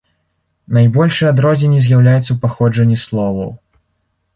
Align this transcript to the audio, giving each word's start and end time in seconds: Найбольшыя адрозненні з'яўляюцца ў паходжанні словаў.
Найбольшыя 0.77 1.29
адрозненні 1.33 1.85
з'яўляюцца 1.85 2.27
ў 2.33 2.37
паходжанні 2.47 2.97
словаў. 3.07 3.59